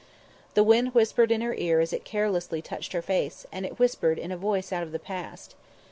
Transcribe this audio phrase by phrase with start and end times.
[0.55, 4.17] The wind whispered in her ear as it carelessly touched her face, and it whispered
[4.17, 5.53] in a voice out of the past.